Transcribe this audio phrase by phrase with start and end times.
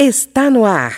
[0.00, 0.92] Está no ar.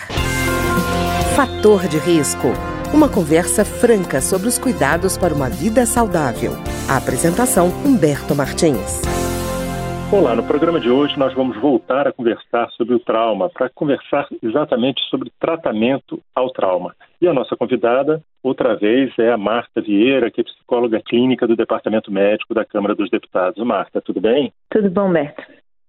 [1.35, 2.49] Fator de risco.
[2.93, 6.51] Uma conversa franca sobre os cuidados para uma vida saudável.
[6.87, 9.01] A apresentação Humberto Martins.
[10.13, 14.27] Olá, no programa de hoje nós vamos voltar a conversar sobre o trauma, para conversar
[14.43, 16.95] exatamente sobre tratamento ao trauma.
[17.19, 21.55] E a nossa convidada, outra vez, é a Marta Vieira, que é psicóloga clínica do
[21.55, 23.65] Departamento Médico da Câmara dos Deputados.
[23.65, 24.53] Marta, tudo bem?
[24.69, 25.41] Tudo bom, Humberto.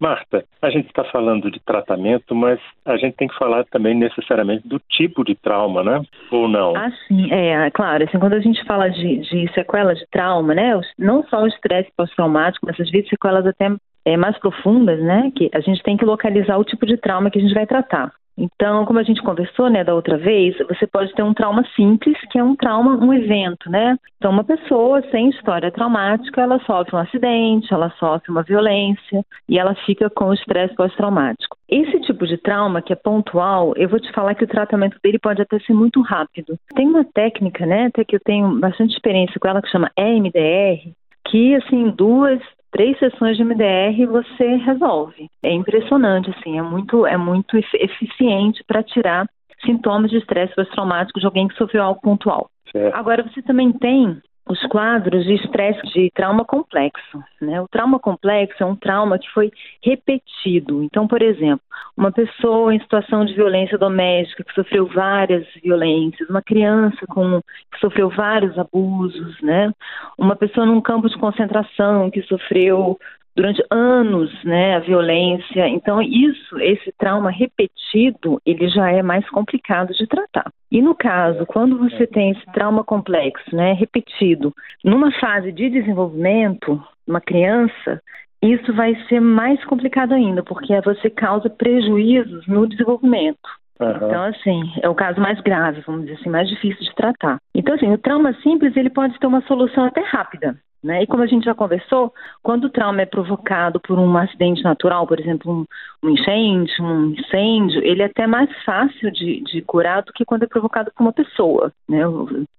[0.03, 4.67] Marta, a gente está falando de tratamento, mas a gente tem que falar também necessariamente
[4.67, 6.03] do tipo de trauma, né?
[6.29, 6.75] Ou não?
[6.77, 8.03] Ah, sim, é, claro.
[8.03, 10.72] Assim, quando a gente fala de, de de trauma, né?
[10.99, 13.71] Não só o estresse pós-traumático, mas às vezes sequelas até
[14.04, 15.30] é, mais profundas, né?
[15.36, 18.13] Que a gente tem que localizar o tipo de trauma que a gente vai tratar.
[18.36, 22.17] Então, como a gente conversou, né, da outra vez, você pode ter um trauma simples,
[22.31, 23.96] que é um trauma, um evento, né?
[24.17, 29.58] Então, uma pessoa sem história traumática, ela sofre um acidente, ela sofre uma violência e
[29.58, 31.57] ela fica com o estresse pós-traumático.
[31.68, 35.19] Esse tipo de trauma, que é pontual, eu vou te falar que o tratamento dele
[35.19, 36.56] pode até ser muito rápido.
[36.75, 40.92] Tem uma técnica, né, até que eu tenho bastante experiência com ela, que chama EMDR,
[41.33, 42.38] que, assim, duas,
[42.70, 45.30] três sessões de MDR você resolve.
[45.42, 49.27] É impressionante, assim, é muito, é muito eficiente para tirar
[49.64, 52.50] sintomas de estresse pós-traumático de alguém que sofreu algo pontual.
[52.70, 52.94] Certo.
[52.94, 57.22] Agora, você também tem os quadros de estresse de trauma complexo.
[57.40, 57.60] Né?
[57.60, 59.50] O trauma complexo é um trauma que foi
[59.82, 60.82] repetido.
[60.82, 61.62] Então, por exemplo,
[61.96, 67.40] uma pessoa em situação de violência doméstica que sofreu várias violências, uma criança com,
[67.72, 69.72] que sofreu vários abusos, né?
[70.18, 72.98] uma pessoa num campo de concentração que sofreu
[73.34, 75.66] durante anos, né, a violência.
[75.69, 80.50] Então, isso, esse trauma repetido, ele já é mais complicado de tratar.
[80.70, 84.53] E no caso, quando você tem esse trauma complexo, né, repetido,
[84.84, 88.00] numa fase de desenvolvimento, uma criança,
[88.42, 93.61] isso vai ser mais complicado ainda, porque você causa prejuízos no desenvolvimento.
[93.86, 94.08] Uhum.
[94.08, 97.38] Então, assim, é o caso mais grave, vamos dizer assim, mais difícil de tratar.
[97.55, 100.56] Então, assim, o trauma simples, ele pode ter uma solução até rápida.
[100.82, 101.04] Né?
[101.04, 102.12] E como a gente já conversou,
[102.43, 105.65] quando o trauma é provocado por um acidente natural, por exemplo, um,
[106.04, 110.43] um enchente, um incêndio, ele é até mais fácil de, de curar do que quando
[110.43, 112.00] é provocado por uma pessoa, né?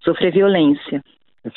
[0.01, 1.03] sofrer violência.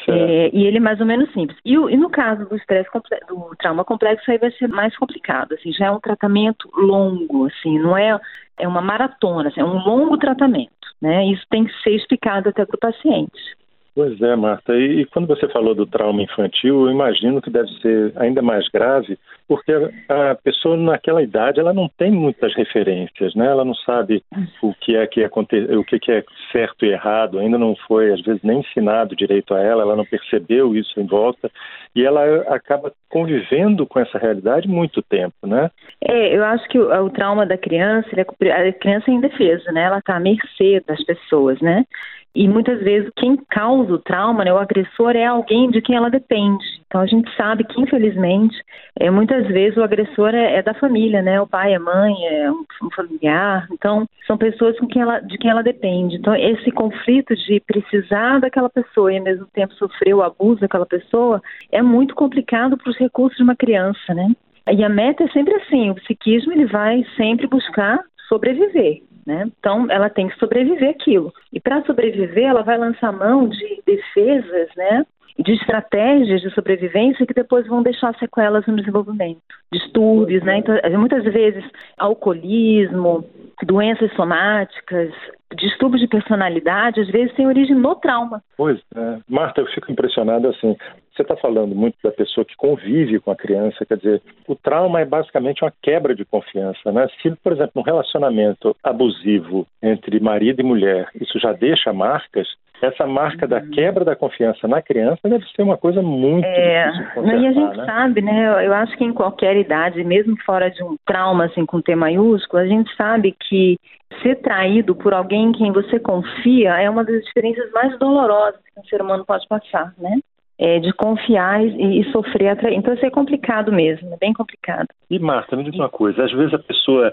[0.08, 1.58] É, e ele é mais ou menos simples.
[1.64, 2.90] E, e no caso do estresse
[3.28, 5.54] do trauma complexo, aí vai ser mais complicado.
[5.54, 8.18] Assim, já é um tratamento longo, assim, não é,
[8.58, 10.72] é uma maratona, assim, é um longo tratamento.
[11.00, 11.26] Né?
[11.26, 13.56] Isso tem que ser explicado até para o paciente.
[13.96, 14.74] Pois é, Marta.
[14.74, 18.68] E, e, quando você falou do trauma infantil, eu imagino que deve ser ainda mais
[18.68, 19.18] grave,
[19.48, 23.46] porque a, a, pessoa naquela idade ela não tem muitas referências, né?
[23.46, 24.22] Ela não sabe
[24.62, 27.38] o que é que acontece, o que, que é certo e errado.
[27.38, 29.80] Ainda não foi, às vezes, nem ensinado direito a ela.
[29.80, 31.50] Ela não percebeu isso em volta
[31.94, 35.70] e ela acaba convivendo com essa realidade muito tempo, né?
[36.02, 39.84] É, eu acho que o, o trauma da criança, é, a criança é indefesa, né?
[39.84, 41.86] Ela está à mercê das pessoas, né?
[42.36, 46.10] E muitas vezes quem causa o trauma, né, o agressor, é alguém de quem ela
[46.10, 46.62] depende.
[46.86, 48.54] Então a gente sabe que, infelizmente,
[49.00, 51.40] é, muitas vezes o agressor é, é da família, né?
[51.40, 53.66] O pai, a mãe, é um, um, familiar.
[53.72, 56.16] Então, são pessoas com quem ela, de quem ela depende.
[56.16, 60.84] Então, esse conflito de precisar daquela pessoa e ao mesmo tempo sofrer o abuso daquela
[60.84, 61.40] pessoa
[61.72, 64.30] é muito complicado para os recursos de uma criança, né?
[64.70, 67.98] E a meta é sempre assim, o psiquismo ele vai sempre buscar
[68.28, 69.00] sobreviver.
[69.26, 69.50] Né?
[69.58, 71.32] Então, ela tem que sobreviver aquilo.
[71.52, 75.04] E para sobreviver, ela vai lançar mão de defesas, né?
[75.38, 80.58] de estratégias de sobrevivência que depois vão deixar sequelas no desenvolvimento, distúrbios, né?
[80.58, 81.62] Então, muitas vezes,
[81.98, 83.22] alcoolismo,
[83.62, 85.12] doenças somáticas,
[85.54, 88.42] distúrbios de personalidade, às vezes tem origem no trauma.
[88.56, 89.18] Pois é.
[89.28, 90.76] Marta, eu fico impressionado assim.
[91.16, 95.00] Você está falando muito da pessoa que convive com a criança, quer dizer, o trauma
[95.00, 97.08] é basicamente uma quebra de confiança, né?
[97.22, 102.46] Se, por exemplo, um relacionamento abusivo entre marido e mulher, isso já deixa marcas,
[102.82, 103.70] essa marca da uhum.
[103.70, 107.52] quebra da confiança na criança deve ser uma coisa muito é, difícil de E a
[107.52, 107.86] gente né?
[107.86, 108.66] sabe, né?
[108.66, 112.62] Eu acho que em qualquer idade, mesmo fora de um trauma assim com T maiúsculo,
[112.62, 113.78] a gente sabe que
[114.22, 118.80] ser traído por alguém em quem você confia é uma das experiências mais dolorosas que
[118.80, 120.18] um ser humano pode passar, né?
[120.58, 124.88] É, de confiar e, e sofrer a Então, isso é complicado mesmo, é bem complicado.
[125.10, 127.12] E, Marta, me diz uma coisa: às vezes a pessoa,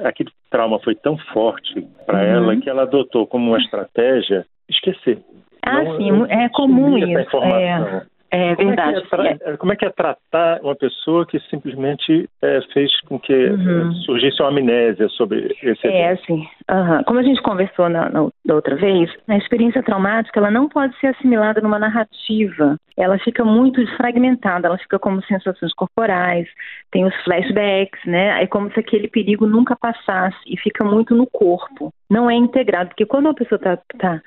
[0.00, 2.24] aquele trauma foi tão forte para uhum.
[2.24, 5.18] ela que ela adotou como uma estratégia esquecer.
[5.64, 7.36] Ah, não, sim, é comum isso.
[7.38, 8.04] É.
[8.32, 8.96] É como verdade.
[8.98, 13.18] É que é, como é que é tratar uma pessoa que simplesmente é, fez com
[13.20, 13.92] que uhum.
[14.06, 15.86] surgisse uma amnésia sobre esse evento?
[15.86, 17.04] É, assim, uhum.
[17.04, 20.98] como a gente conversou na, na, da outra vez, a experiência traumática ela não pode
[20.98, 22.78] ser assimilada numa narrativa.
[22.96, 26.46] Ela fica muito fragmentada, ela fica como sensações corporais,
[26.90, 28.42] tem os flashbacks, né?
[28.42, 31.92] É como se aquele perigo nunca passasse e fica muito no corpo.
[32.10, 34.20] Não é integrado, porque quando uma pessoa tá, tá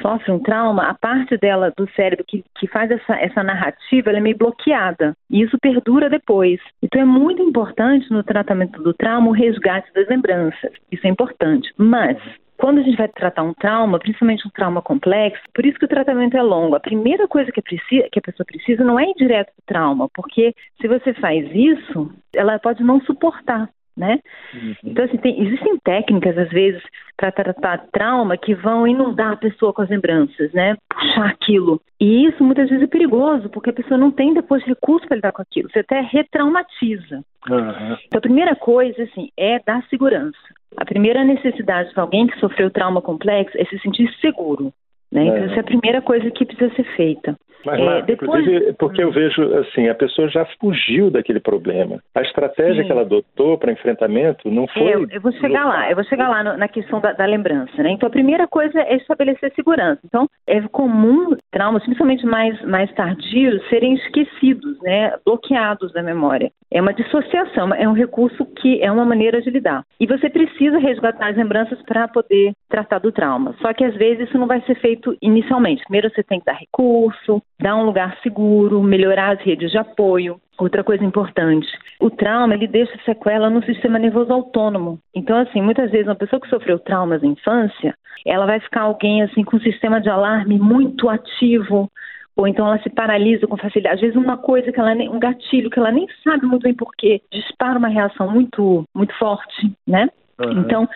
[0.00, 4.18] sofre um trauma, a parte dela do cérebro que, que faz essa, essa narrativa, ela
[4.18, 5.16] é meio bloqueada.
[5.30, 6.60] E isso perdura depois.
[6.82, 10.72] Então é muito importante no tratamento do trauma o resgate das lembranças.
[10.90, 11.72] Isso é importante.
[11.76, 12.18] Mas
[12.62, 15.88] quando a gente vai tratar um trauma, principalmente um trauma complexo, por isso que o
[15.88, 16.76] tratamento é longo.
[16.76, 19.62] A primeira coisa que a, precisa, que a pessoa precisa não é ir direto para
[19.62, 24.18] o trauma, porque se você faz isso, ela pode não suportar né?
[24.54, 24.74] Uhum.
[24.84, 26.82] Então, assim, tem, existem técnicas, às vezes,
[27.16, 30.76] para tratar trauma que vão inundar a pessoa com as lembranças, né?
[30.88, 31.80] Puxar aquilo.
[32.00, 35.32] E isso muitas vezes é perigoso, porque a pessoa não tem depois recurso para lidar
[35.32, 35.70] com aquilo.
[35.70, 37.22] Você até retraumatiza.
[37.48, 37.96] Uhum.
[38.06, 40.38] Então, a primeira coisa, assim, é dar segurança.
[40.76, 44.72] A primeira necessidade para alguém que sofreu trauma complexo é se sentir seguro.
[45.12, 45.24] Né?
[45.26, 45.44] Então, é.
[45.44, 47.36] essa é a primeira coisa que precisa ser feita.
[47.64, 48.40] Mas, é, depois...
[48.40, 52.00] inclusive, porque eu vejo assim, a pessoa já fugiu daquele problema.
[52.14, 52.86] A estratégia Sim.
[52.86, 54.82] que ela adotou para enfrentamento não foi.
[54.82, 57.24] É, eu, eu, vou chegar lá, eu vou chegar lá no, na questão da, da,
[57.24, 57.90] lembrança, né?
[57.90, 60.00] Então, a primeira coisa é estabelecer segurança.
[60.04, 65.14] Então, é comum traumas, principalmente mais, mais tardios, serem esquecidos, né?
[65.24, 66.50] Bloqueados da memória.
[66.70, 69.84] É uma dissociação, é um recurso que é uma maneira de lidar.
[70.00, 73.54] E você precisa resgatar as lembranças para poder tratar do trauma.
[73.60, 75.84] Só que às vezes isso não vai ser feito inicialmente.
[75.84, 80.40] Primeiro você tem que dar recurso, dar um lugar seguro, melhorar as redes de apoio.
[80.62, 81.66] Outra coisa importante,
[81.98, 84.96] o trauma ele deixa sequela no sistema nervoso autônomo.
[85.12, 89.22] Então, assim, muitas vezes uma pessoa que sofreu traumas na infância, ela vai ficar alguém
[89.22, 91.90] assim com um sistema de alarme muito ativo,
[92.36, 93.96] ou então ela se paralisa com facilidade.
[93.96, 96.74] Às vezes uma coisa que ela nem, um gatilho que ela nem sabe muito bem
[96.74, 100.08] porquê, dispara uma reação muito muito forte, né?
[100.38, 100.60] Uhum.
[100.60, 100.88] Então,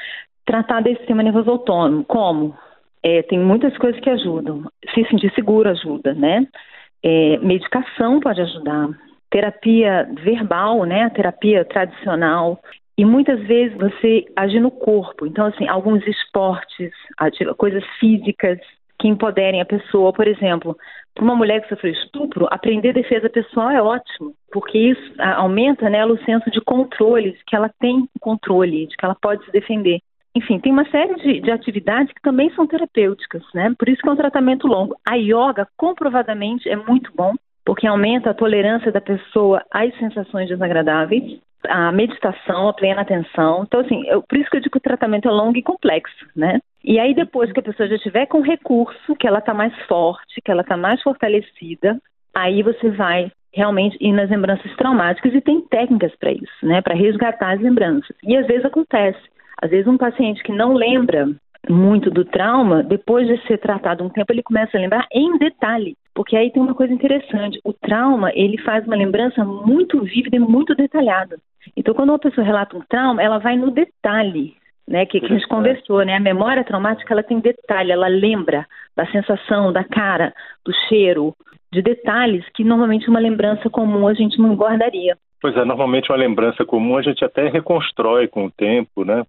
[0.45, 2.57] tratar desse sistema nervoso autônomo, como?
[3.03, 4.63] É, tem muitas coisas que ajudam.
[4.95, 6.47] Se sentir seguro ajuda, né?
[7.03, 8.91] É, medicação pode ajudar.
[9.37, 11.11] Terapia verbal, né?
[11.11, 12.59] Terapia tradicional.
[12.97, 15.27] E muitas vezes você agir no corpo.
[15.27, 16.91] Então, assim, alguns esportes,
[17.59, 18.59] coisas físicas
[18.99, 20.11] que empoderem a pessoa.
[20.11, 20.75] Por exemplo,
[21.15, 26.15] para uma mulher que sofreu estupro, aprender defesa pessoal é ótimo, porque isso aumenta nela
[26.15, 30.01] o senso de controle, de que ela tem controle, de que ela pode se defender.
[30.35, 33.75] Enfim, tem uma série de, de, atividades que também são terapêuticas, né?
[33.79, 34.97] Por isso que é um tratamento longo.
[35.07, 37.35] A yoga, comprovadamente, é muito bom,
[37.67, 41.41] porque aumenta a tolerância da pessoa às sensações desagradáveis.
[41.69, 43.65] A meditação, a plena atenção.
[43.67, 46.25] Então, assim, eu, por isso que eu digo que o tratamento é longo e complexo,
[46.37, 46.61] né?
[46.85, 50.41] E aí, depois que a pessoa já tiver com recurso, que ela está mais forte,
[50.45, 52.01] que ela está mais fortalecida,
[52.33, 56.81] aí você vai realmente ir nas lembranças traumáticas e tem técnicas para isso, né?
[56.81, 58.15] Para resgatar as lembranças.
[58.23, 59.19] E às vezes acontece.
[59.61, 61.31] Às vezes um paciente que não lembra
[61.69, 65.97] muito do trauma, depois de ser tratado um tempo, ele começa a lembrar em detalhe.
[66.15, 70.41] Porque aí tem uma coisa interessante, o trauma, ele faz uma lembrança muito vívida e
[70.41, 71.39] muito detalhada.
[71.77, 74.55] Então, quando uma pessoa relata um trauma, ela vai no detalhe,
[74.89, 76.15] né, que, que a gente conversou, né?
[76.15, 78.67] A memória traumática, ela tem detalhe, ela lembra
[78.97, 80.33] da sensação, da cara,
[80.65, 81.35] do cheiro,
[81.73, 85.19] de detalhes que normalmente uma lembrança comum a gente não guardaria.
[85.43, 89.25] Pois é, normalmente uma lembrança comum a gente até reconstrói com o tempo, né?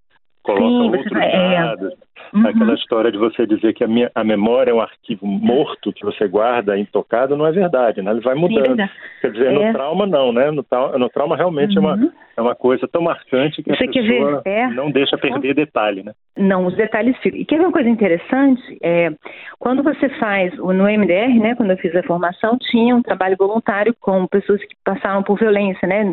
[0.47, 1.93] coloca Sim, outros vai, dados.
[1.93, 2.16] É.
[2.37, 2.47] Uhum.
[2.47, 6.05] Aquela história de você dizer que a, minha, a memória é um arquivo morto que
[6.05, 8.11] você guarda intocado não é verdade, né?
[8.11, 8.77] Ele vai mudando.
[8.77, 8.89] Sim,
[9.21, 9.51] Quer dizer, é.
[9.51, 10.51] no trauma não, né?
[10.51, 10.65] No,
[10.97, 11.83] no trauma realmente uhum.
[11.83, 12.11] é, uma, uhum.
[12.37, 14.67] é uma coisa tão marcante que você a pessoa é.
[14.67, 16.13] não deixa perder detalhe, né?
[16.37, 17.39] Não, os detalhes ficam.
[17.39, 18.77] E quer ver uma coisa interessante?
[18.81, 19.09] É,
[19.57, 23.95] quando você faz, no MDR, né, quando eu fiz a formação, tinha um trabalho voluntário
[23.99, 26.03] com pessoas que passaram por violência, né?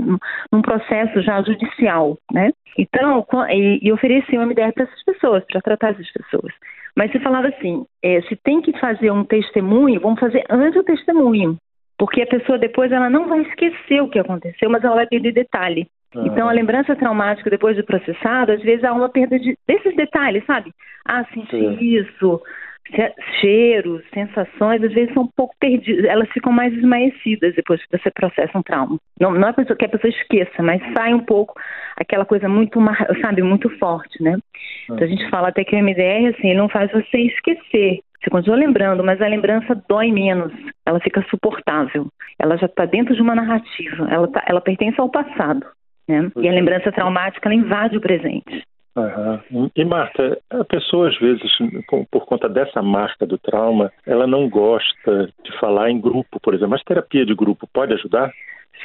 [0.51, 2.51] Num processo já judicial, né?
[2.77, 6.53] Então, e, e ofereci uma MDR para essas pessoas, para tratar essas pessoas.
[6.97, 10.85] Mas você falava assim, é, se tem que fazer um testemunho, vamos fazer antes o
[10.85, 11.57] testemunho.
[11.99, 15.33] Porque a pessoa depois ela não vai esquecer o que aconteceu, mas ela vai perder
[15.33, 15.87] detalhe.
[16.15, 16.27] Uhum.
[16.27, 20.45] Então, a lembrança traumática depois de processado, às vezes há uma perda de, desses detalhes,
[20.47, 20.73] sabe?
[21.05, 21.79] Ah, senti Sim.
[21.81, 22.41] isso,
[23.41, 28.11] cheiros, sensações, às vezes são um pouco perdidas, elas ficam mais esmaecidas depois que você
[28.11, 28.99] processa um trauma.
[29.21, 31.55] Não, não é que a pessoa esqueça, mas sai um pouco
[31.97, 32.81] aquela coisa muito,
[33.21, 34.39] sabe, muito forte, né?
[34.85, 38.01] Então a gente fala até que o MDR, assim, ele não faz você esquecer.
[38.23, 40.53] Você continua lembrando, mas a lembrança dói menos,
[40.87, 42.07] ela fica suportável.
[42.39, 45.67] Ela já está dentro de uma narrativa, ela, tá, ela pertence ao passado,
[46.09, 46.31] né?
[46.37, 48.63] E a lembrança traumática, ela invade o presente.
[48.97, 49.71] Uhum.
[49.75, 51.51] E Marta, a pessoa às vezes,
[52.11, 56.71] por conta dessa marca do trauma, ela não gosta de falar em grupo, por exemplo.
[56.71, 58.33] Mas terapia de grupo pode ajudar?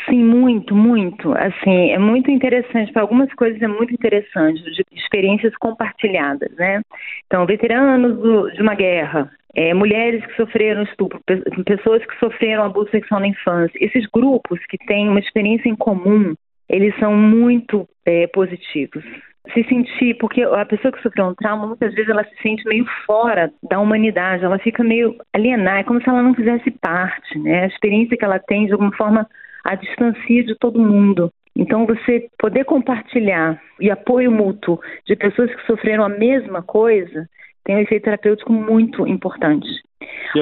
[0.08, 1.34] Sim, muito, muito.
[1.34, 2.92] Assim, é muito interessante.
[2.92, 6.82] Para algumas coisas é muito interessante, de experiências compartilhadas, né?
[7.26, 11.20] Então, veteranos do, de uma guerra, é, mulheres que sofreram estupro,
[11.66, 13.78] pessoas que sofreram abuso sexual na infância.
[13.84, 16.34] Esses grupos que têm uma experiência em comum,
[16.70, 19.04] eles são muito é, positivos.
[19.54, 22.86] Se sentir, porque a pessoa que sofreu um trauma, muitas vezes ela se sente meio
[23.06, 27.64] fora da humanidade, ela fica meio alienada, é como se ela não fizesse parte, né?
[27.64, 29.28] A experiência que ela tem, de alguma forma,
[29.64, 31.32] a distancia de todo mundo.
[31.56, 37.28] Então, você poder compartilhar e apoio mútuo de pessoas que sofreram a mesma coisa
[37.64, 39.68] tem um efeito terapêutico muito importante.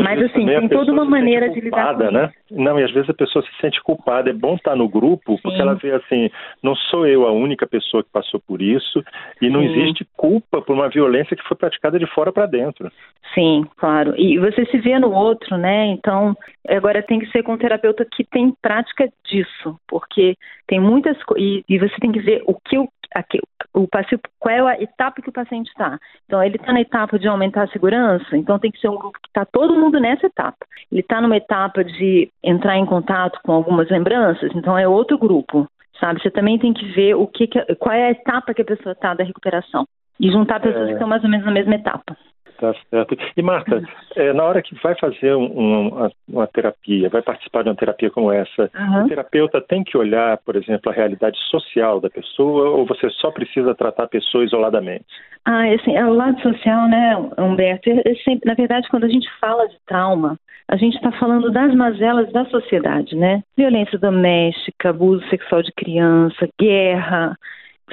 [0.04, 2.32] Mas assim, tem toda uma maneira de lidar com né?
[2.50, 2.62] Isso.
[2.62, 4.30] Não, e às vezes a pessoa se sente culpada.
[4.30, 5.40] É bom estar no grupo, Sim.
[5.42, 6.30] porque ela vê assim,
[6.62, 9.04] não sou eu a única pessoa que passou por isso,
[9.42, 9.68] e não Sim.
[9.68, 12.92] existe culpa por uma violência que foi praticada de fora para dentro.
[13.34, 14.14] Sim, claro.
[14.18, 15.88] E você se vê no outro, né?
[15.88, 16.36] Então,
[16.68, 20.36] agora tem que ser com um terapeuta que tem prática disso, porque
[20.68, 21.46] tem muitas coisas.
[21.46, 23.40] E, e você tem que ver o que o aqui,
[23.74, 26.00] o passivo, qual é a etapa que o paciente está.
[26.26, 29.20] Então, ele está na etapa de aumentar a segurança, então tem que ser um grupo
[29.22, 30.66] que está todo mundo nessa etapa.
[30.92, 35.68] Ele está numa etapa de entrar em contato com algumas lembranças, então é outro grupo,
[36.00, 36.22] sabe?
[36.22, 38.94] Você também tem que ver o que, que qual é a etapa que a pessoa
[38.94, 39.86] está da recuperação
[40.20, 40.88] e juntar pessoas é...
[40.88, 42.18] que estão mais ou menos na mesma etapa.
[42.60, 43.16] Tá certo.
[43.36, 43.84] E Marta,
[44.16, 48.10] é, na hora que vai fazer um, uma, uma, terapia, vai participar de uma terapia
[48.10, 49.06] como essa, uhum.
[49.06, 53.30] o terapeuta tem que olhar, por exemplo, a realidade social da pessoa ou você só
[53.30, 55.06] precisa tratar a pessoa isoladamente?
[55.46, 57.90] Ah, assim, é o lado social, né, Humberto?
[57.90, 60.38] É, é sempre, na verdade, quando a gente fala de trauma,
[60.68, 63.42] a gente está falando das mazelas da sociedade, né?
[63.56, 67.38] Violência doméstica, abuso sexual de criança, guerra,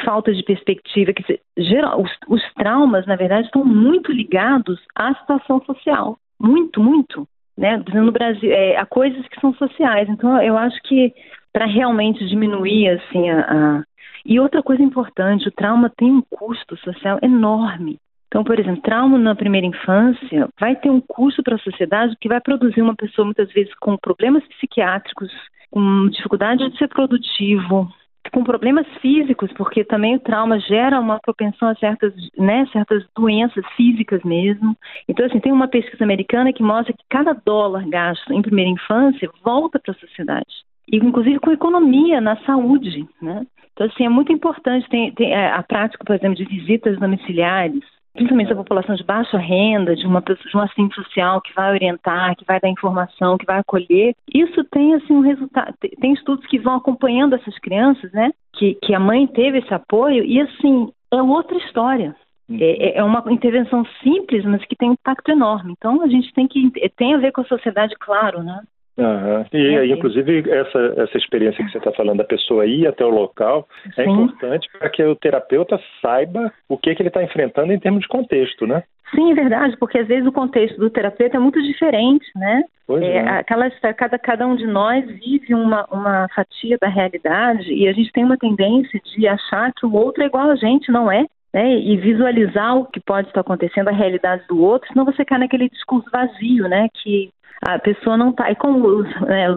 [0.02, 5.62] falta de perspectiva, que geral, os, os traumas, na verdade, estão muito ligados à situação
[5.64, 7.82] social, muito, muito, né?
[7.92, 10.08] No Brasil, é, a coisas que são sociais.
[10.08, 11.12] Então, eu acho que
[11.52, 13.84] para realmente diminuir assim a, a,
[14.26, 17.98] e outra coisa importante, o trauma tem um custo social enorme.
[18.26, 22.28] Então, por exemplo, trauma na primeira infância vai ter um custo para a sociedade que
[22.28, 25.30] vai produzir uma pessoa muitas vezes com problemas psiquiátricos,
[25.70, 27.88] com dificuldade de ser produtivo,
[28.30, 33.64] com problemas físicos, porque também o trauma gera uma propensão a certas, né, certas doenças
[33.76, 34.76] físicas mesmo.
[35.08, 39.30] Então, assim, tem uma pesquisa americana que mostra que cada dólar gasto em primeira infância
[39.44, 40.64] volta para a sociedade.
[40.90, 43.46] E, inclusive, com economia na saúde, né?
[43.72, 44.88] Então, assim, é muito importante.
[44.88, 47.82] Tem, tem é, a prática, por exemplo, de visitas domiciliares,
[48.14, 51.72] principalmente a população de baixa renda, de uma pessoa, de um assistente social que vai
[51.72, 55.74] orientar, que vai dar informação, que vai acolher, isso tem assim um resultado.
[56.00, 58.30] Tem estudos que vão acompanhando essas crianças, né?
[58.54, 62.14] Que, que a mãe teve esse apoio e assim é outra história.
[62.48, 62.58] Uhum.
[62.60, 65.74] É, é, uma intervenção simples, mas que tem um impacto enorme.
[65.76, 68.60] Então a gente tem que tem a ver com a sociedade, claro, né?
[68.96, 69.44] Uhum.
[69.52, 73.10] E aí, inclusive, essa, essa experiência que você está falando, da pessoa ir até o
[73.10, 74.10] local, é Sim.
[74.10, 78.02] é importante para que o terapeuta saiba o que, que ele está enfrentando em termos
[78.02, 78.84] de contexto, né?
[79.14, 82.62] Sim, é verdade, porque às vezes o contexto do terapeuta é muito diferente, né?
[82.86, 83.28] Pois é, é.
[83.28, 88.12] Aquela, cada, cada um de nós vive uma, uma fatia da realidade e a gente
[88.12, 91.24] tem uma tendência de achar que o outro é igual a gente, não é?
[91.52, 95.38] Né, e visualizar o que pode estar acontecendo, a realidade do outro, senão você cai
[95.38, 96.88] naquele discurso vazio, né?
[96.92, 97.30] Que
[97.64, 98.50] a pessoa não está.
[98.50, 99.50] E como né,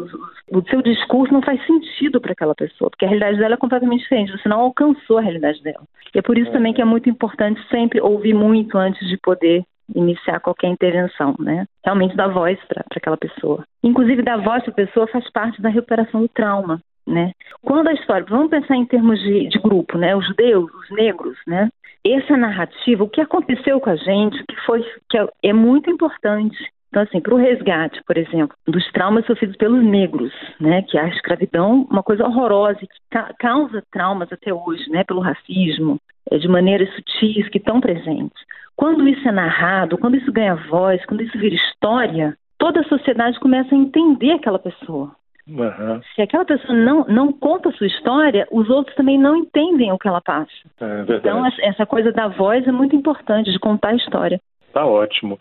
[0.52, 4.02] o seu discurso não faz sentido para aquela pessoa, porque a realidade dela é completamente
[4.02, 5.84] diferente, você não alcançou a realidade dela.
[6.16, 9.64] E é por isso também que é muito importante sempre ouvir muito antes de poder
[9.94, 11.66] iniciar qualquer intervenção, né?
[11.84, 13.64] Realmente dar voz para aquela pessoa.
[13.84, 17.32] Inclusive, dar voz para a pessoa faz parte da recuperação do trauma, né?
[17.62, 20.16] Quando a história, vamos pensar em termos de, de grupo, né?
[20.16, 21.70] Os judeus, os negros, né?
[22.06, 26.58] Essa narrativa, o que aconteceu com a gente, que foi que é, é muito importante
[26.98, 31.08] então, assim, para o resgate, por exemplo, dos traumas sofridos pelos negros, né, que a
[31.10, 36.00] escravidão, uma coisa horrorosa que ca causa traumas até hoje, né, pelo racismo,
[36.32, 38.42] é, de maneiras sutis que estão presentes.
[38.76, 43.40] Quando isso é narrado, quando isso ganha voz, quando isso vira história, toda a sociedade
[43.40, 45.12] começa a entender aquela pessoa.
[45.48, 46.02] Uhum.
[46.16, 50.00] Se aquela pessoa não, não conta a sua história, os outros também não entendem o
[50.00, 50.52] que ela passa.
[50.82, 54.42] É então, essa coisa da voz é muito importante, de contar a história.
[54.74, 55.40] Tá ótimo.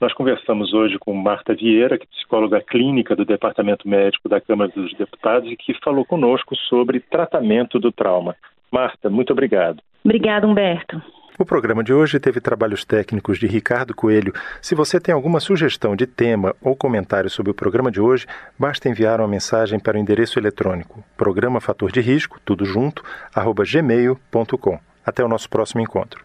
[0.00, 4.70] Nós conversamos hoje com Marta Vieira, que é psicóloga clínica do Departamento Médico da Câmara
[4.70, 8.36] dos Deputados e que falou conosco sobre tratamento do trauma.
[8.70, 9.82] Marta, muito obrigado.
[10.04, 11.02] Obrigada, Humberto.
[11.36, 14.32] O programa de hoje teve trabalhos técnicos de Ricardo Coelho.
[14.60, 18.26] Se você tem alguma sugestão de tema ou comentário sobre o programa de hoje,
[18.58, 23.02] basta enviar uma mensagem para o endereço eletrônico programa fator de risco, tudo junto,
[23.34, 24.78] arroba gmail.com.
[25.06, 26.24] Até o nosso próximo encontro.